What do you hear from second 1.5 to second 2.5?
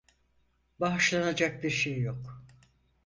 bir şey yok.